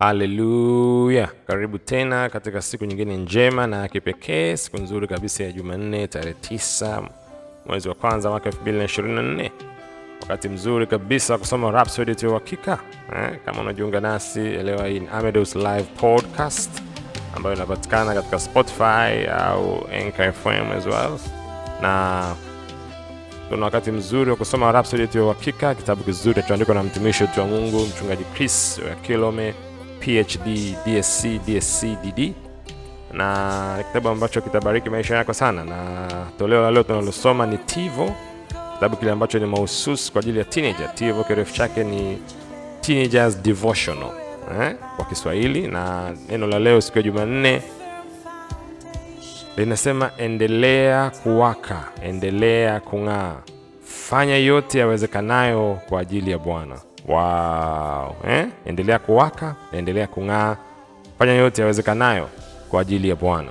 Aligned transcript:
Haleluya! 0.00 1.28
Karibu 1.46 1.78
tena 1.78 2.28
katika 2.28 2.62
siku 2.62 2.84
nyingine 2.84 3.16
njema 3.16 3.66
na 3.66 3.88
kipekee, 3.88 4.56
siku 4.56 4.76
nzuri 4.78 5.08
kabisa 5.08 5.44
ya 5.44 5.52
Jumanne 5.52 6.06
tarehe 6.06 6.34
9 6.50 7.02
mwezi 7.66 7.88
wa 7.88 7.94
kwanza 7.94 8.30
mwaka 8.30 8.50
224 8.50 9.50
wakati 10.22 10.48
mzuri 10.48 10.86
kabisa 10.86 11.32
wa 11.32 11.38
kusoma 11.38 11.70
Rhapsody 11.70 12.14
ya 12.22 12.30
uhakika. 12.30 12.78
Eh, 13.16 13.38
kama 13.44 13.60
unajiunga 13.60 14.00
nasi 14.00 14.40
elewa, 14.40 14.86
hii 14.86 15.00
ni 15.00 15.08
Amedos 15.08 15.56
Live 15.56 15.86
Podcast 16.00 16.82
ambayo 17.36 17.56
inapatikana 17.56 18.14
katika 18.14 18.38
Spotify 18.38 19.26
au 19.38 19.86
nkfm 20.08 20.72
as 20.78 20.86
well, 20.86 21.18
na 21.82 22.22
tuna 23.50 23.64
wakati 23.64 23.90
mzuri 23.92 24.30
wa 24.30 24.36
kusoma 24.36 24.72
Rhapsody 24.72 25.08
ya 25.18 25.24
uhakika, 25.24 25.74
kitabu 25.74 26.02
kizuri 26.04 26.34
kilichoandikwa 26.34 26.74
na 26.74 26.82
mtumishi 26.82 27.22
wetu 27.22 27.40
wa 27.40 27.46
Mungu 27.46 27.86
mchungaji 27.86 28.24
Chris 28.24 28.80
Kilome 29.02 29.54
PhD, 30.00 30.74
DSc, 30.86 31.26
DSc, 31.46 31.84
DD 32.04 32.32
na 33.12 33.84
kitabu 33.88 34.08
ambacho 34.08 34.40
kitabariki 34.40 34.90
maisha 34.90 35.16
yako 35.16 35.34
sana, 35.34 35.64
na 35.64 36.06
toleo 36.38 36.62
la 36.62 36.70
leo 36.70 36.82
tunalosoma 36.82 37.46
ni 37.46 37.58
Tivo, 37.58 38.12
kitabu 38.74 38.96
kile 38.96 39.10
ambacho 39.10 39.38
ni 39.38 39.46
mahususi 39.46 40.12
kwa 40.12 40.20
ajili 40.22 40.38
ya 40.38 40.44
teenager. 40.44 40.94
Tivo 40.94 41.24
kirefu 41.24 41.54
chake 41.54 41.84
ni 41.84 42.18
Teenagers 42.80 43.42
Devotional 43.42 44.10
eh, 44.60 44.74
kwa 44.96 45.04
Kiswahili, 45.04 45.68
na 45.68 46.12
neno 46.28 46.46
la 46.46 46.58
leo 46.58 46.80
siku 46.80 46.98
ya 46.98 47.02
Jumanne 47.04 47.62
linasema 49.56 50.10
endelea 50.18 51.10
kuwaka, 51.22 51.84
endelea 52.02 52.80
kung'aa, 52.80 53.34
fanya 53.84 54.36
yote 54.36 54.78
yawezekanayo 54.78 55.78
kwa 55.88 56.00
ajili 56.00 56.30
ya 56.30 56.38
Bwana. 56.38 56.78
Wow, 57.08 58.16
eh? 58.28 58.46
Endelea 58.64 58.98
kuwaka, 58.98 59.54
endelea 59.72 60.06
kung'aa, 60.06 60.56
fanya 61.18 61.32
yote 61.32 61.60
yawezekanayo 61.62 62.28
kwa 62.70 62.80
ajili 62.80 63.08
ya 63.08 63.16
Bwana. 63.16 63.48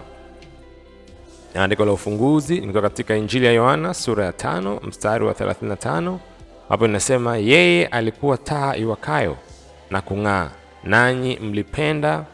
Na 1.56 1.64
Andiko 1.64 1.86
la 1.86 1.92
ufunguzi 1.92 2.56
limetoka 2.56 2.90
katika 2.90 3.16
Injili 3.16 3.46
ya 3.46 3.52
Yohana 3.52 3.94
sura 3.94 4.26
ya 4.26 4.34
tano 4.34 4.80
mstari 4.84 5.26
wa 5.26 5.34
35 5.34 6.18
hapo 6.70 6.86
inasema, 6.86 7.38
yeye 7.38 7.86
alikuwa 7.88 8.38
taa 8.38 8.76
iwakayo 8.76 9.38
na 9.90 10.02
kung'aa, 10.02 10.50
nanyi 10.84 11.40
mlipenda 11.40 12.26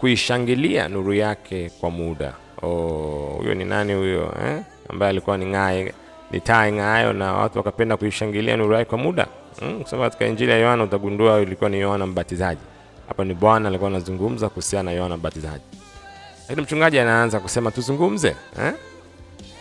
kuishangilia 0.00 0.88
nuru 0.88 1.14
yake 1.14 1.70
kwa 1.80 1.90
muda. 1.90 2.32
Oh, 2.62 3.34
huyo 3.38 3.54
ni 3.54 3.64
nani 3.64 3.94
huyo 3.94 4.34
eh? 4.46 4.62
ambaye 4.88 5.10
alikuwa 5.10 5.38
ni 5.38 5.46
ng'ae 5.46 5.94
ni 6.30 6.40
taa 6.40 6.68
ing'aayo 6.68 7.12
na 7.12 7.32
watu 7.32 7.58
wakapenda 7.58 7.96
kuishangilia 7.96 8.56
nuru 8.56 8.72
yake 8.74 8.84
kwa 8.84 8.98
muda 8.98 9.26
mm. 9.62 9.80
Kusoma 9.82 10.02
katika 10.04 10.26
Injili 10.26 10.50
ya 10.50 10.58
Yohana 10.58 10.84
utagundua 10.84 11.40
ilikuwa 11.40 11.70
ni 11.70 11.80
Yohana 11.80 12.06
Mbatizaji. 12.06 12.60
Hapa 13.08 13.24
ni 13.24 13.34
Bwana 13.34 13.68
alikuwa 13.68 13.90
anazungumza 13.90 14.48
kuhusiana 14.48 14.90
na 14.90 14.96
Yohana 14.96 15.16
Mbatizaji, 15.16 15.64
lakini 16.48 16.62
mchungaji 16.62 16.98
anaanza 16.98 17.40
kusema 17.40 17.70
tuzungumze 17.70 18.36
eh? 18.62 18.72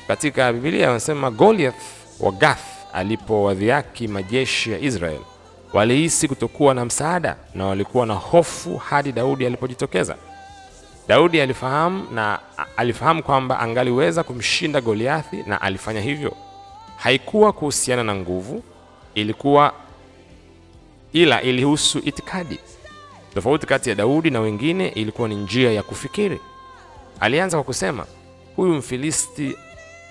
Katika 0.07 0.53
Biblia 0.53 0.87
wanasema 0.87 1.31
Goliath 1.31 1.75
wa 2.19 2.31
Gath 2.31 2.63
alipowadhiaki 2.93 4.07
majeshi 4.07 4.71
ya 4.71 4.79
Israel 4.79 5.19
walihisi 5.73 6.27
kutokuwa 6.27 6.73
na 6.73 6.85
msaada 6.85 7.35
na 7.55 7.65
walikuwa 7.65 8.05
na 8.05 8.13
hofu 8.13 8.77
hadi 8.77 9.11
Daudi 9.11 9.45
alipojitokeza. 9.45 10.15
Daudi 11.07 11.41
alifahamu 11.41 12.07
na 12.13 12.39
alifahamu 12.77 13.23
kwamba 13.23 13.59
angaliweza 13.59 14.23
kumshinda 14.23 14.81
Goliathi 14.81 15.43
na 15.47 15.61
alifanya 15.61 16.01
hivyo. 16.01 16.33
Haikuwa 16.97 17.53
kuhusiana 17.53 18.03
na 18.03 18.15
nguvu, 18.15 18.63
ilikuwa 19.15 19.73
ila 21.13 21.41
ilihusu 21.41 21.99
itikadi. 21.99 22.59
Tofauti 23.33 23.67
kati 23.67 23.89
ya 23.89 23.95
Daudi 23.95 24.29
na 24.29 24.39
wengine 24.39 24.87
ilikuwa 24.87 25.27
ni 25.29 25.35
njia 25.35 25.71
ya 25.71 25.83
kufikiri. 25.83 26.39
Alianza 27.19 27.57
kwa 27.57 27.63
kusema, 27.63 28.05
huyu 28.55 28.73
Mfilisti 28.73 29.55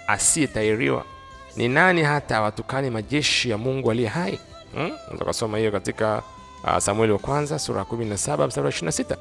asiyetairiwa 0.06 1.04
ni 1.56 1.68
nani 1.68 2.02
hata 2.02 2.36
awatukane 2.36 2.90
majeshi 2.90 3.50
ya 3.50 3.58
Mungu 3.58 3.90
aliye 3.90 4.08
hai? 4.08 4.40
Hmm? 4.74 4.90
Unaweza 5.06 5.24
kusoma 5.24 5.58
hiyo 5.58 5.72
katika 5.72 6.22
uh, 6.64 6.78
Samueli 6.78 7.12
wa 7.12 7.18
kwanza 7.18 7.58
sura 7.58 7.78
ya 7.78 7.84
17 7.84 8.46
mstari 8.46 8.66
wa 8.66 8.72
26. 8.72 9.16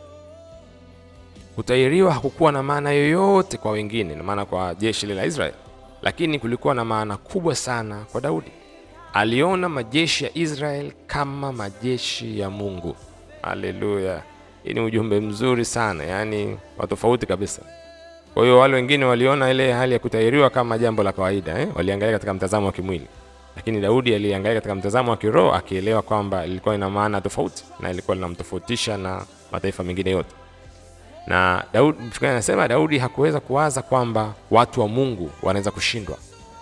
Kutairiwa 1.55 2.13
hakukuwa 2.13 2.51
na 2.51 2.63
maana 2.63 2.91
yoyote 2.91 3.57
kwa 3.57 3.71
wengine, 3.71 4.15
na 4.15 4.23
maana 4.23 4.45
kwa 4.45 4.75
jeshi 4.75 5.05
la 5.07 5.25
Israeli, 5.25 5.55
lakini 6.05 6.39
kulikuwa 6.39 6.75
na 6.75 6.85
maana 6.85 7.17
kubwa 7.17 7.55
sana 7.55 8.05
kwa 8.11 8.21
Daudi. 8.21 8.51
Aliona 9.13 9.69
majeshi 9.69 10.23
ya 10.23 10.29
Israeli 10.37 10.93
kama 11.07 11.51
majeshi 11.53 12.39
ya 12.39 12.49
Mungu. 12.49 12.95
Haleluya! 13.41 14.23
Hii 14.63 14.73
ni 14.73 14.79
ujumbe 14.79 15.19
mzuri 15.19 15.65
sana, 15.65 16.03
yaani 16.03 16.57
watofauti 16.77 17.25
kabisa. 17.25 17.61
Kwa 18.33 18.43
hiyo 18.43 18.59
wale 18.59 18.73
wengine 18.75 19.05
waliona 19.05 19.51
ile 19.51 19.73
hali 19.73 19.93
ya 19.93 19.99
kutahiriwa 19.99 20.49
kama 20.49 20.77
jambo 20.77 21.03
la 21.03 21.11
kawaida 21.11 21.59
eh? 21.59 21.67
Waliangalia 21.75 22.13
katika 22.15 22.33
mtazamo 22.33 22.65
wa 22.65 22.71
kimwili, 22.71 23.07
lakini 23.55 23.81
Daudi 23.81 24.15
aliangalia 24.15 24.55
katika 24.55 24.75
mtazamo 24.75 25.11
wa 25.11 25.17
kiroho, 25.17 25.53
akielewa 25.53 26.01
kwamba 26.01 26.45
ilikuwa 26.45 26.75
ina 26.75 26.89
maana 26.89 27.21
tofauti 27.21 27.63
na 27.79 27.91
ilikuwa 27.91 28.15
linamtofautisha 28.15 28.97
na 28.97 29.25
mataifa 29.51 29.83
mengine 29.83 30.11
yote 30.11 30.35
na 31.27 31.63
Daudi, 31.73 31.97
anasema 32.21 32.67
Daudi 32.67 32.97
hakuweza 32.97 33.39
kuwaza 33.39 33.81
kwamba 33.81 34.33
watu 34.51 34.81
wa 34.81 34.87
Mungu 34.87 35.31
wanaweza 35.43 35.71
kushindwa 35.71 36.17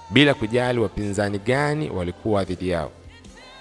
bila 0.09 0.33
kujali 0.33 0.79
wapinzani 0.79 1.39
gani 1.39 1.89
walikuwa 1.89 2.43
dhidi 2.43 2.69
yao. 2.69 2.91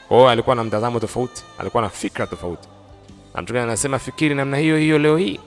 Kwa 0.08 0.16
hiyo 0.16 0.28
alikuwa 0.30 0.56
na 0.56 0.64
mtazamo 0.64 1.00
tofauti, 1.00 1.42
alikuwa 1.58 1.82
na 1.82 1.88
fikra 1.88 2.26
tofauti, 2.26 2.68
na 3.34 3.42
mchungaji 3.42 3.64
anasema 3.64 3.98
fikiri 3.98 4.34
namna 4.34 4.56
hiyo 4.56 4.76
hiyo 4.76 4.98
leo 4.98 5.16
hii. 5.16 5.40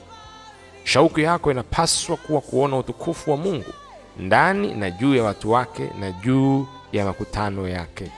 Shauku 0.84 1.20
yako 1.20 1.52
inapaswa 1.52 2.18
kuwa 2.18 2.42
kuona 2.42 2.78
utukufu 2.78 3.32
wa 3.32 3.38
Mungu 3.38 3.74
ndani 4.20 4.74
na 4.74 4.92
juu 4.92 5.16
ya 5.16 5.24
watu 5.24 5.52
wake 5.52 5.90
na 6.00 6.12
juu 6.12 6.68
ya 6.92 7.06
makutano 7.06 7.68
yake. 7.68 8.12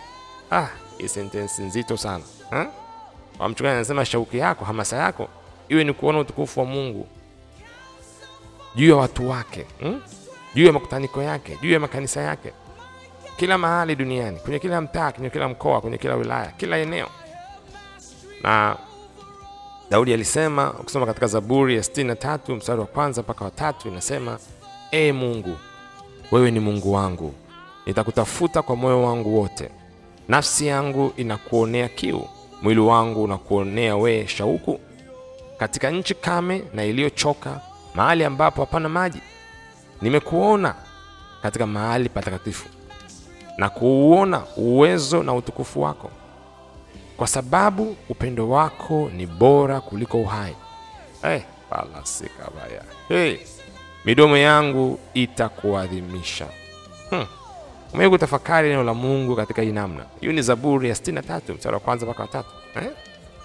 Ah, 0.52 0.68
hii 0.98 1.08
sentensi 1.08 1.62
nzito 1.62 1.98
sana 1.98 2.24
ha? 2.50 2.68
Mchungaji 3.50 3.76
anasema 3.76 4.06
shauku 4.06 4.38
yako, 4.38 4.66
hamasa 4.66 4.98
yako 4.98 5.28
iwe 5.70 5.84
ni 5.84 5.94
kuona 5.94 6.20
utukufu 6.20 6.60
wa 6.60 6.66
Mungu 6.66 7.08
juu 8.76 8.90
ya 8.90 8.96
watu 8.96 9.30
wake 9.30 9.66
hmm? 9.80 10.02
juu 10.56 10.66
ya 10.66 10.74
makutaniko 10.74 11.24
yake, 11.24 11.58
juu 11.62 11.72
ya 11.72 11.80
makanisa 11.80 12.22
yake, 12.22 12.52
kila 13.38 13.58
mahali 13.58 13.96
duniani, 13.96 14.40
kwenye 14.40 14.60
kila 14.60 14.82
mtaa, 14.82 15.12
kwenye 15.12 15.30
kila 15.30 15.48
mkoa, 15.48 15.82
kwenye 15.82 15.98
kila 15.98 16.16
wilaya, 16.16 16.52
kila 16.58 16.78
eneo. 16.78 17.08
Na 18.44 18.78
Daudi 19.90 20.14
alisema, 20.14 20.74
ukisoma 20.74 21.06
katika 21.06 21.28
Zaburi 21.28 21.76
ya 21.76 21.82
63 21.82 22.56
mstari 22.56 22.80
wa 22.80 22.86
kwanza 22.86 23.22
mpaka 23.22 23.46
wa 23.46 23.52
tatu, 23.52 23.88
inasema 23.88 24.40
e 24.92 25.12
Mungu, 25.12 25.58
wewe 26.32 26.52
ni 26.52 26.60
Mungu 26.60 26.94
wangu, 26.94 27.34
nitakutafuta 27.86 28.62
kwa 28.62 28.76
moyo 28.76 29.04
wangu 29.04 29.40
wote. 29.42 29.70
Nafsi 30.28 30.68
yangu 30.68 31.14
inakuonea 31.18 31.88
kiu, 31.90 32.28
mwili 32.62 32.80
wangu 32.80 33.24
unakuonea 33.24 33.96
wee 33.98 34.28
shauku, 34.28 34.80
katika 35.58 35.92
nchi 35.92 36.14
kame 36.16 36.64
na 36.74 36.84
iliyochoka 36.86 37.62
mahali 37.98 38.24
ambapo 38.24 38.62
hapana 38.62 38.90
maji, 38.90 39.22
nimekuona 40.02 40.76
katika 41.42 41.68
mahali 41.68 42.10
patakatifu 42.10 42.70
na 43.58 43.70
kuuona 43.70 44.44
uwezo 44.58 45.24
na 45.24 45.34
utukufu 45.34 45.82
wako, 45.82 46.12
kwa 47.18 47.28
sababu 47.28 47.96
upendo 48.10 48.50
wako 48.50 49.10
ni 49.16 49.26
bora 49.26 49.82
kuliko 49.82 50.22
uhai. 50.22 50.56
Hey, 51.22 51.40
palasikabaya 51.70 52.84
hey, 53.08 53.38
midomo 54.06 54.38
yangu 54.38 55.00
itakuadhimisha. 55.14 56.48
Hmm. 57.10 57.26
Umewahi 57.94 58.10
kutafakari 58.10 58.70
neno 58.70 58.84
la 58.84 58.94
Mungu 58.94 59.36
katika 59.36 59.62
hii 59.62 59.72
namna? 59.72 60.06
Hiyo 60.20 60.34
ni 60.34 60.42
Zaburi 60.42 60.90
ya 60.90 60.96
63 60.96 61.54
mstari 61.56 61.74
wa 61.74 61.80
kwanza 61.80 62.06
mpaka 62.06 62.22
watatu. 62.22 62.50
Eh? 62.76 62.92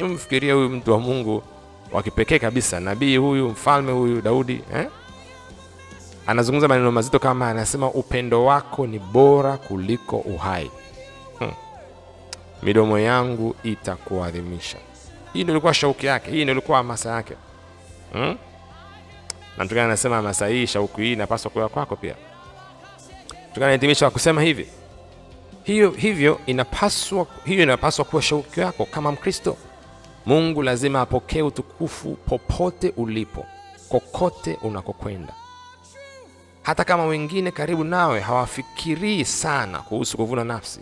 Mfikiria 0.08 0.54
huyu 0.54 0.69
mtu 0.69 0.92
wa 0.92 0.98
Mungu 0.98 1.42
wa 1.92 2.02
kipekee 2.02 2.38
kabisa, 2.38 2.80
nabii 2.80 3.16
huyu, 3.16 3.48
mfalme 3.48 3.92
huyu 3.92 4.20
Daudi 4.20 4.60
eh? 4.74 4.86
Anazungumza 6.26 6.68
maneno 6.68 6.92
mazito 6.92 7.18
kama, 7.18 7.48
anasema 7.48 7.90
upendo 7.90 8.44
wako 8.44 8.86
ni 8.86 8.98
bora 8.98 9.56
kuliko 9.56 10.16
uhai 10.16 10.70
hmm. 11.38 11.52
Midomo 12.62 12.98
yangu 12.98 13.54
itakuadhimisha. 13.62 14.78
Hii 15.32 15.42
ndio 15.42 15.54
ilikuwa 15.54 15.74
shauki 15.74 16.06
yake, 16.06 16.30
hii 16.30 16.42
ndio 16.42 16.52
ilikuwa 16.52 16.78
hamasa 16.78 17.10
yake 17.10 17.34
hmm? 18.12 18.36
Na 19.58 19.64
mtukana 19.64 19.84
anasema 19.86 20.16
hamasa 20.16 20.46
hii, 20.46 20.66
shauku 20.66 21.00
hii 21.00 21.12
inapaswa 21.12 21.50
kuwa 21.50 21.68
kwako 21.68 21.96
pia. 21.96 22.14
Mtukana 23.50 24.10
kusema 24.10 24.42
hivi, 24.42 24.66
hiyo 25.62 25.90
hivyo 25.90 26.40
inapaswa, 26.46 27.26
hiyo 27.44 27.62
inapaswa 27.62 28.04
kuwa 28.04 28.22
shauki 28.22 28.60
yako 28.60 28.84
kama 28.84 29.12
Mkristo. 29.12 29.56
Mungu 30.26 30.62
lazima 30.62 31.00
apokee 31.00 31.42
utukufu 31.42 32.14
popote 32.14 32.92
ulipo, 32.96 33.46
kokote 33.88 34.58
unakokwenda, 34.62 35.34
hata 36.62 36.84
kama 36.84 37.04
wengine 37.06 37.50
karibu 37.50 37.84
nawe 37.84 38.20
hawafikirii 38.20 39.24
sana 39.24 39.78
kuhusu 39.78 40.16
kuvuna 40.16 40.44
nafsi. 40.44 40.80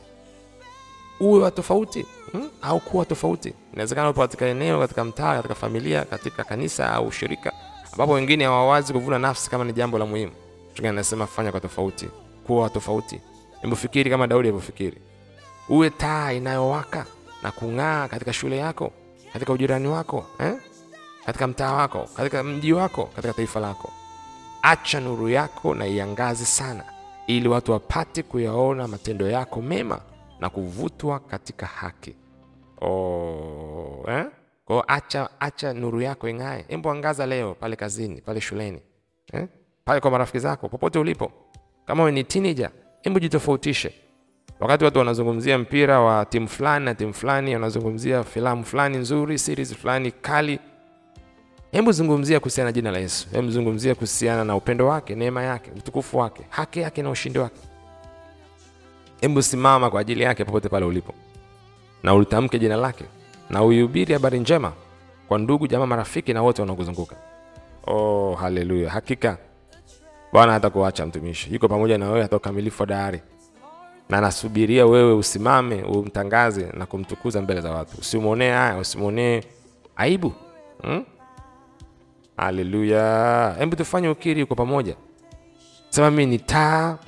Uwe 1.21 1.43
wa 1.43 1.51
tofauti 1.51 2.07
hmm? 2.33 2.51
au 2.63 2.81
kuwa 2.81 3.05
tofauti. 3.05 3.55
Inawezekana 3.73 4.11
upo 4.11 4.21
katika 4.21 4.47
eneo, 4.47 4.79
katika 4.81 5.05
mtaa, 5.05 5.37
katika 5.37 5.55
familia, 5.55 6.05
katika 6.05 6.45
kanisa 6.45 6.93
au 6.93 7.13
shirika 7.13 7.53
ambapo 7.93 8.13
wengine 8.13 8.45
hawawazi 8.45 8.93
kuvuna 8.93 9.19
nafsi 9.19 9.51
kama 9.51 9.65
ni 9.65 9.73
jambo 9.73 9.99
la 9.99 10.07
muhimu. 10.07 10.33
Anasema 10.89 11.27
fanya 11.27 11.51
kwa 11.51 11.61
tofauti, 11.61 12.09
kuwa 12.47 12.71
tofauti. 12.71 13.21
Hebu 13.63 13.77
fikiri 13.77 14.11
kama 14.11 14.27
Daudi 14.27 14.49
alivyofikiri, 14.49 14.97
uwe 15.69 15.91
taa 15.91 16.33
inayowaka 16.33 17.07
na 17.43 17.51
kung'aa 17.53 18.09
katika 18.09 18.33
shule 18.33 18.57
yako, 18.57 18.93
katika 19.33 19.53
ujirani 19.53 19.89
wako 19.89 20.27
eh? 20.39 20.55
katika 21.27 21.47
mtaa 21.47 21.73
wako, 21.73 22.09
katika 22.17 22.43
mji 22.45 22.73
wako, 22.73 23.05
katika 23.05 23.33
taifa 23.35 23.61
lako. 23.61 23.93
Acha 24.63 25.01
nuru 25.01 25.29
yako 25.29 25.75
na 25.75 25.87
iangaze 25.87 26.45
sana, 26.45 26.85
ili 27.27 27.49
watu 27.49 27.73
wapate 27.73 28.23
kuyaona 28.23 28.89
matendo 28.89 29.31
yako 29.31 29.63
mema 29.63 30.01
na 30.41 30.51
kuvutwa 30.51 31.19
katika 31.19 31.67
haki. 31.67 32.15
Oh, 32.81 34.05
eh? 34.09 34.27
Kwa 34.65 34.89
acha, 34.89 35.29
acha 35.41 35.73
nuru 35.75 36.01
yako 36.01 36.29
ing'ae. 36.29 36.65
Hebu 36.69 36.91
angaza 36.91 37.27
leo 37.27 37.55
pale 37.55 37.77
kazini, 37.77 38.21
pale 38.21 38.41
shuleni 38.41 38.83
eh? 39.33 39.47
pale 39.85 40.01
kwa 40.01 40.11
marafiki 40.11 40.39
zako, 40.39 40.69
popote 40.69 40.99
ulipo. 40.99 41.33
Kama 41.87 42.03
wewe 42.03 42.13
ni 42.13 42.25
teenager, 42.25 42.71
hebu 43.03 43.21
jitofautishe. 43.21 43.95
Wakati 44.61 44.85
watu 44.85 44.99
wanazungumzia 44.99 45.59
mpira 45.59 46.01
wa 46.01 46.25
timu 46.25 46.49
fulani 46.49 46.85
na 46.85 46.95
timu 46.95 47.15
fulani, 47.15 47.55
wanazungumzia 47.55 48.25
filamu 48.25 48.65
fulani 48.65 48.97
nzuri, 48.97 49.39
series 49.39 49.75
fulani 49.75 50.11
kali, 50.11 50.59
hebu 51.73 51.93
zungumzia 51.93 52.41
kuhusiana 52.41 52.69
na 52.69 52.73
jina 52.73 52.91
la 52.91 52.99
Yesu. 52.99 53.29
Hebu 53.33 53.51
zungumzia 53.51 53.95
kuhusiana 53.95 54.45
na 54.45 54.57
upendo 54.57 54.87
wake, 54.87 55.15
neema 55.15 55.43
yake, 55.43 55.71
utukufu 55.77 56.19
wake, 56.19 56.47
haki 56.49 56.81
yake 56.81 57.03
na 57.03 57.11
ushindi 57.11 57.39
wake. 57.39 57.61
Hebu 59.21 59.43
simama 59.43 59.91
kwa 59.91 60.01
ajili 60.01 60.23
yake 60.23 60.45
popote 60.45 60.69
pale 60.69 60.87
ulipo, 60.87 61.15
na 62.03 62.15
ulitamke 62.15 62.59
jina 62.59 62.77
lake 62.77 63.05
na 63.51 63.63
uihubiri 63.65 64.13
habari 64.15 64.39
njema 64.41 64.73
kwa 65.29 65.39
ndugu, 65.39 65.67
jamaa, 65.67 65.87
marafiki 65.87 66.33
na 66.33 66.43
wote 66.43 66.63
wanaokuzunguka. 66.63 67.17
Oh, 67.87 68.35
haleluya! 68.35 68.91
Hakika 68.91 69.39
Bwana 70.33 70.53
hatakuacha 70.53 71.07
mtumishi, 71.07 71.55
yuko 71.55 71.69
pamoja 71.69 71.99
na 71.99 72.07
wewe 72.09 72.23
hata 72.23 72.37
ukamilifu 72.37 72.83
wa 72.83 72.87
dahari, 72.87 73.21
na 74.11 74.19
anasubiria 74.19 74.87
wewe 74.87 75.13
usimame, 75.13 75.83
umtangaze 75.83 76.67
na 76.75 76.87
kumtukuza 76.87 77.43
mbele 77.43 77.61
za 77.61 77.71
watu. 77.71 77.97
Usimwonee 78.01 78.51
haya, 78.51 78.77
usimwonee 78.79 79.41
aibu 79.97 80.33
hmm? 80.83 81.05
Haleluya! 82.37 83.55
Hebu 83.59 83.77
tufanye 83.77 84.09
ukiri 84.09 84.47
kwa 84.47 84.57
pamoja, 84.57 84.95
sema 85.89 86.11
mimi 86.11 86.27
ni 86.27 86.39
taa 86.39 86.99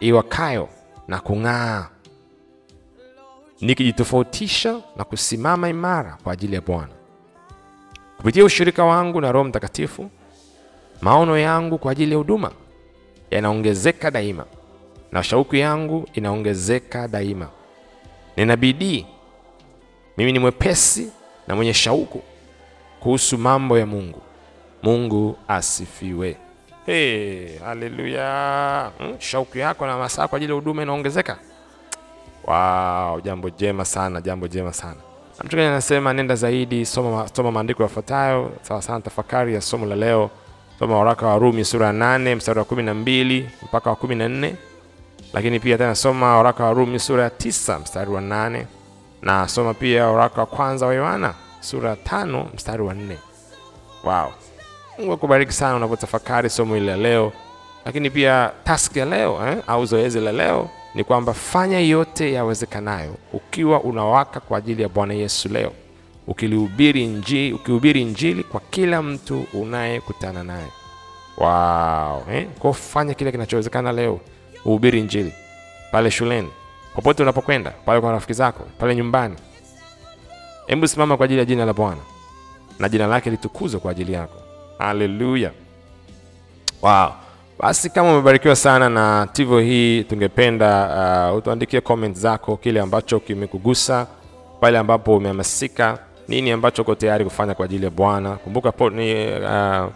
iwakayo 0.00 0.68
na 1.08 1.20
kung'aa 1.20 1.88
nikijitofautisha 3.60 4.80
na 4.96 5.04
kusimama 5.04 5.68
imara 5.68 6.18
kwa 6.24 6.32
ajili 6.32 6.54
ya 6.54 6.60
Bwana. 6.60 6.92
Kupitia 8.16 8.44
ushirika 8.44 8.84
wangu 8.84 9.20
na 9.20 9.32
Roho 9.32 9.44
Mtakatifu, 9.44 10.10
maono 11.00 11.38
yangu 11.38 11.78
kwa 11.78 11.92
ajili 11.92 12.12
ya 12.12 12.18
huduma 12.18 12.50
yanaongezeka 13.30 14.10
daima 14.10 14.44
na 15.12 15.22
shauku 15.22 15.56
yangu 15.56 16.08
inaongezeka 16.14 17.08
daima. 17.08 17.48
Nina 18.36 18.56
bidii, 18.56 19.06
mimi 20.16 20.32
ni 20.32 20.38
mwepesi 20.38 21.12
na 21.48 21.56
mwenye 21.56 21.74
shauku 21.74 22.22
kuhusu 23.00 23.38
mambo 23.38 23.78
ya 23.78 23.86
Mungu. 23.86 24.22
Mungu 24.82 25.36
asifiwe. 25.48 26.36
Hey, 26.86 27.58
haleluya! 27.58 28.90
Hmm, 28.98 29.14
shauku 29.18 29.58
yako 29.58 29.86
na 29.86 29.98
masaa 29.98 30.28
kwa 30.28 30.36
ajili 30.36 30.52
ya 30.52 30.54
huduma 30.58 30.82
inaongezeka. 30.82 31.38
Wow, 32.44 33.20
jambo 33.20 33.50
jema 33.50 33.84
sana, 33.84 34.20
jambo 34.20 34.48
jema 34.48 34.72
sana. 34.72 34.94
Na 35.38 35.44
Mchungaji 35.44 35.68
anasema 35.68 36.12
nenda 36.12 36.34
zaidi, 36.34 36.86
soma, 36.86 37.28
soma 37.36 37.52
maandiko 37.52 37.82
yafuatayo 37.82 38.52
sawa 38.62 38.82
sana. 38.82 39.00
Tafakari 39.00 39.54
ya 39.54 39.60
somo 39.60 39.86
la 39.86 39.96
leo, 39.96 40.30
soma 40.78 40.98
waraka 40.98 41.26
wa 41.26 41.38
Rumi 41.38 41.64
sura 41.64 41.86
ya 41.86 41.92
8 41.92 42.36
mstari 42.36 42.58
wa 42.58 42.64
12 42.64 43.44
mpaka 43.62 43.90
wa 43.90 43.96
14, 43.96 44.52
lakini 45.32 45.60
pia 45.60 45.78
tena 45.78 45.94
soma 45.94 46.36
waraka 46.36 46.64
wa 46.64 46.72
Rumi 46.72 46.98
sura 46.98 47.22
ya 47.24 47.30
tisa 47.30 47.78
mstari 47.78 48.10
wa 48.10 48.20
nane 48.20 48.66
na 49.22 49.48
soma 49.48 49.74
pia 49.74 50.06
waraka 50.06 50.40
wa 50.40 50.46
kwanza 50.46 50.86
wa 50.86 50.94
Yohana 50.94 51.34
sura 51.60 51.90
ya 51.90 51.96
tano 51.96 52.46
mstari 52.54 52.82
wa 52.82 52.94
nne. 52.94 53.18
Wow, 54.04 54.32
Mungu 54.98 55.12
akubariki 55.12 55.52
sana 55.52 55.76
unapotafakari 55.76 56.50
somo 56.50 56.74
hili 56.74 56.86
la 56.86 56.96
leo, 56.96 57.32
lakini 57.84 58.10
pia 58.10 58.50
task 58.64 58.96
ya 58.96 59.04
leo 59.04 59.40
eh, 59.48 59.58
au 59.66 59.86
zoezi 59.86 60.20
la 60.20 60.32
leo 60.32 60.70
ni 60.94 61.04
kwamba 61.04 61.34
fanya 61.34 61.80
yote 61.80 62.32
yawezekanayo 62.32 63.14
ukiwa 63.32 63.80
unawaka 63.80 64.40
kwa 64.40 64.58
ajili 64.58 64.82
ya 64.82 64.88
Bwana 64.88 65.14
Yesu 65.14 65.48
leo, 65.48 65.72
ukilihubiri 66.26 67.04
injili, 67.04 67.52
ukihubiri 67.52 68.02
injili 68.02 68.42
kwa 68.44 68.60
kila 68.70 69.02
mtu 69.02 69.44
unayekutana 69.52 70.44
naye. 70.44 70.66
Wow, 71.38 72.22
eh? 72.34 72.46
Kwa 72.58 72.74
fanya 72.74 73.14
kile 73.14 73.32
kinachowezekana 73.32 73.92
leo, 73.92 74.20
uhubiri 74.64 74.98
injili 75.00 75.32
pale 75.92 76.10
shuleni, 76.10 76.48
popote 76.94 77.22
unapokwenda, 77.22 77.70
pale 77.70 78.00
kwa 78.00 78.12
rafiki 78.12 78.32
zako, 78.32 78.64
pale 78.78 78.96
nyumbani. 78.96 79.34
Hebu 80.66 80.88
simama 80.88 81.16
kwa 81.16 81.24
ajili 81.24 81.38
ya 81.40 81.44
jina 81.46 81.64
la 81.64 81.72
Bwana 81.72 82.00
na 82.78 82.88
jina 82.88 83.06
lake 83.06 83.30
litukuzwe 83.30 83.80
kwa 83.80 83.90
ajili 83.90 84.12
yako. 84.12 84.34
Haleluya! 84.78 85.50
Wow. 86.82 87.08
Basi 87.58 87.90
kama 87.90 88.12
umebarikiwa 88.12 88.56
sana 88.56 88.88
na 88.88 89.28
tivo 89.32 89.58
hii, 89.60 90.04
tungependa 90.04 91.30
uh, 91.30 91.36
utuandikie 91.38 91.80
comment 91.80 92.16
zako, 92.16 92.56
kile 92.56 92.80
ambacho 92.80 93.20
kimekugusa, 93.20 94.06
pale 94.60 94.78
ambapo 94.78 95.16
umehamasika, 95.16 95.98
nini 96.28 96.50
ambacho 96.50 96.82
uko 96.82 96.94
tayari 96.94 97.24
kufanya 97.24 97.54
kwa 97.54 97.64
ajili 97.64 97.84
ya 97.84 97.90
Bwana. 97.90 98.30
Kumbuka 98.36 98.72
po, 98.72 98.90
ni, 98.90 99.26
uh, 99.26 99.86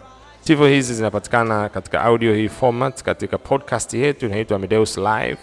tivo 0.45 0.67
hizi 0.67 0.93
zinapatikana 0.93 1.69
katika 1.69 2.01
audio 2.01 2.33
hii 2.35 2.49
format 2.49 3.03
katika 3.03 3.37
podcast 3.37 3.93
yetu 3.93 4.25
inaitwa 4.25 4.59
Mideus 4.59 4.97
Live 4.97 5.37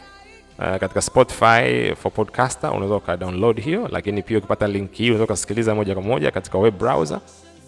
uh, 0.59 0.77
katika 0.77 1.03
Spotify 1.03 1.95
for 2.03 2.13
podcaster, 2.13 2.71
unaweza 2.71 2.95
uka 2.95 3.19
hiyo, 3.57 3.89
lakini 3.93 4.23
pia 4.23 4.39
ukipata 4.39 4.67
link 4.67 4.93
hii 4.93 5.05
unaweza 5.05 5.25
ukasikiliza 5.25 5.75
moja 5.75 5.95
kwa 5.95 6.03
moja 6.03 6.31
katika 6.31 6.59
web 6.59 6.79
browser. 6.79 7.21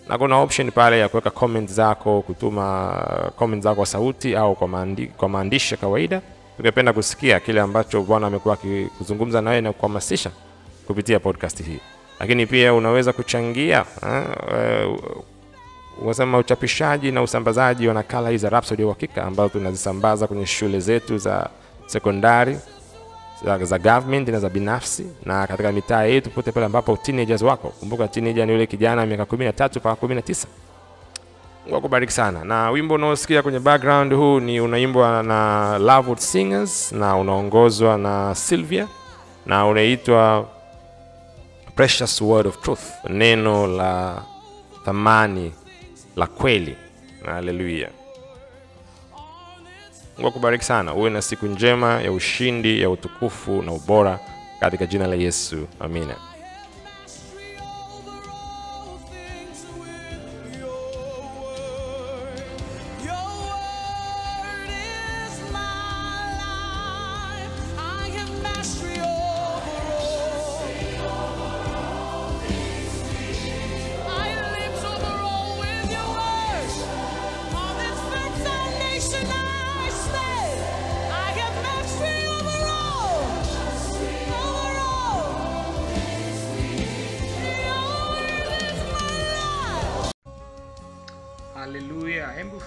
Na 0.08 0.18
kuna 0.18 0.36
option 0.38 0.70
pale 0.70 0.98
ya 0.98 1.08
kuweka 1.08 1.30
comment 1.30 1.70
zako, 1.70 2.22
kutuma 2.22 2.96
comment 3.36 3.62
zako 3.62 3.76
kwa 3.76 3.86
sauti 3.86 4.36
au 4.36 4.54
kwa, 4.54 4.68
maandi, 4.68 5.06
kwa 5.06 5.28
maandishi 5.28 5.74
ya 5.74 5.80
kawaida. 5.80 6.20
Tungependa 6.56 6.92
kusikia 6.92 7.40
kile 7.40 7.60
ambacho 7.60 8.02
Bwana 8.02 8.26
amekuwa 8.26 8.54
akizungumza 8.54 9.40
nawe 9.40 9.60
na 9.60 9.72
kuhamasisha 9.72 10.30
kupitia 10.86 11.20
podcast 11.20 11.64
hii, 11.64 11.78
lakini 12.20 12.46
pia 12.46 12.74
unaweza 12.74 13.12
kuchangia 13.12 13.84
unasema 16.02 16.38
uchapishaji 16.38 17.12
na 17.12 17.22
usambazaji 17.22 17.88
wa 17.88 17.94
nakala 17.94 18.28
hizi 18.30 18.42
za 18.42 18.48
Rhapsody 18.48 18.84
Uhakika 18.84 19.24
ambazo 19.24 19.48
tunazisambaza 19.48 20.26
kwenye 20.26 20.46
shule 20.46 20.80
zetu 20.80 21.18
za 21.18 21.48
sekondari 21.86 22.58
za, 23.44 23.64
za 23.64 23.78
government 23.78 24.28
na 24.28 24.40
za 24.40 24.48
binafsi 24.48 25.06
na 25.24 25.46
katika 25.46 25.72
mitaa 25.72 26.02
yetu 26.02 26.30
pote 26.30 26.52
pale 26.52 26.66
ambapo 26.66 26.96
teenagers 26.96 27.42
wako. 27.42 27.68
Kumbuka 27.68 28.08
teenager 28.08 28.46
ni 28.46 28.52
yule 28.52 28.66
kijana 28.66 29.06
miaka 29.06 29.22
13 29.22 29.78
mpaka 29.78 30.06
19. 30.06 30.46
Mungu 31.64 31.76
akubariki 31.76 32.12
sana. 32.12 32.44
Na 32.44 32.70
wimbo 32.70 32.94
unaosikia 32.94 33.42
kwenye 33.42 33.58
background 33.60 34.12
huu 34.14 34.40
ni 34.40 34.60
unaimbwa 34.60 35.22
na 35.22 35.78
Lovewood 35.78 36.18
Singers 36.18 36.92
na 36.92 37.16
unaongozwa 37.16 37.98
na 37.98 38.34
Sylvia 38.34 38.88
na 39.46 39.66
unaitwa 39.66 40.46
Precious 41.74 42.20
Word 42.20 42.46
of 42.46 42.60
Truth, 42.60 42.82
neno 43.08 43.66
la 43.66 44.22
thamani 44.84 45.52
la 46.16 46.26
kweli. 46.26 46.76
Haleluya. 47.24 47.88
Mungu 50.16 50.28
akubariki 50.28 50.64
sana, 50.64 50.94
uwe 50.94 51.10
na 51.10 51.22
siku 51.22 51.46
njema 51.46 52.00
ya 52.02 52.12
ushindi, 52.12 52.80
ya 52.82 52.90
utukufu 52.90 53.62
na 53.62 53.72
ubora 53.72 54.20
katika 54.60 54.86
jina 54.86 55.06
la 55.06 55.14
Yesu, 55.14 55.66
amina. 55.80 56.14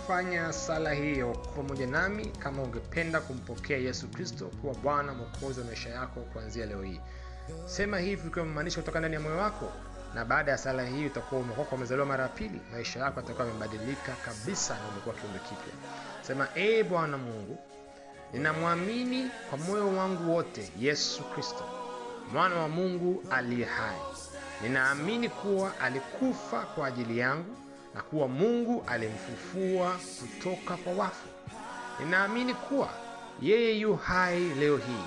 Haleluya! 0.08 0.42
Hebu 0.42 0.54
fanya 0.54 0.54
sala 0.54 0.94
hiyo 0.94 1.34
pamoja 1.56 1.88
nami 1.88 2.26
kama 2.26 2.64
ungependa 2.64 3.22
kumpokea 3.22 3.78
Yesu 3.78 4.08
Kristo 4.08 4.46
kuwa 4.62 4.74
Bwana 4.76 5.14
Mwokozi 5.14 5.60
wa 5.60 5.66
maisha 5.66 5.90
yako 5.90 6.20
kuanzia 6.22 6.66
leo 6.66 6.82
hii. 6.82 7.00
Sema 7.66 8.00
hivi 8.00 8.28
ukiwa 8.28 8.46
umemaanisha 8.46 8.80
kutoka 8.82 9.00
ndani 9.00 9.14
ya 9.14 9.20
moyo 9.20 9.38
wako, 9.38 9.72
na 10.16 10.26
baada 10.26 10.52
ya 10.52 10.58
sala 10.58 10.86
hii 10.86 11.06
utakuwa 11.06 11.42
umekoka 11.42 11.76
umezaliwa 11.76 12.06
mara 12.08 12.24
ya 12.24 12.30
pili. 12.30 12.62
Maisha 12.72 13.00
yako 13.00 13.20
yatakuwa 13.20 13.48
yamebadilika 13.48 14.12
kabisa 14.26 14.74
na 14.74 14.88
umekuwa 14.92 15.16
kiumbe 15.16 15.40
kipya. 15.40 15.74
Sema, 16.22 16.48
ee 16.56 16.84
Bwana 16.84 17.18
Mungu, 17.18 17.58
ninamwamini 18.34 19.30
kwa 19.50 19.58
moyo 19.58 19.88
wangu 19.98 20.34
wote 20.36 20.72
Yesu 20.80 21.24
Kristo 21.24 21.64
mwana 22.34 22.56
wa 22.56 22.70
Mungu 22.70 23.24
aliye 23.32 23.66
hai. 23.66 23.98
Ninaamini 24.64 25.30
kuwa 25.30 25.80
alikufa 25.80 26.62
kwa 26.62 26.88
ajili 26.88 27.18
yangu 27.20 27.56
na 27.98 28.04
kuwa 28.04 28.28
Mungu 28.28 28.84
alimfufua 28.88 30.00
kutoka 30.20 30.78
kwa 30.78 30.94
wafu. 30.94 31.28
Ninaamini 32.00 32.54
kuwa 32.54 32.90
yeye 33.42 33.78
yu 33.80 33.96
hai 33.96 34.40
leo 34.40 34.78
hii. 34.78 35.06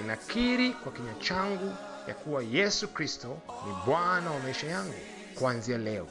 Ninakiri 0.00 0.70
kwa 0.70 0.92
kinywa 0.92 1.14
changu 1.14 1.74
ya 2.08 2.14
kuwa 2.14 2.42
Yesu 2.42 2.88
Kristo 2.88 3.38
ni 3.66 3.74
Bwana 3.86 4.30
wa 4.30 4.38
maisha 4.40 4.66
yangu 4.66 4.94
kuanzia 5.38 5.78
leo. 5.78 6.06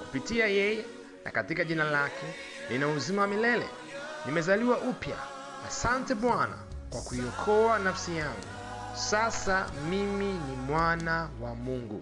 Kupitia 0.00 0.46
yeye 0.46 0.84
na 1.24 1.30
katika 1.30 1.64
jina 1.64 1.84
lake 1.84 2.26
nina 2.70 2.88
uzima 2.88 3.22
wa 3.22 3.28
milele. 3.28 3.66
Nimezaliwa 4.26 4.78
upya. 4.78 5.16
Asante 5.66 6.14
Bwana 6.14 6.58
kwa 6.90 7.00
kuiokoa 7.00 7.78
nafsi 7.78 8.16
yangu. 8.16 8.46
Sasa 8.94 9.66
mimi 9.90 10.32
ni 10.32 10.56
mwana 10.56 11.28
wa 11.42 11.54
Mungu. 11.54 12.00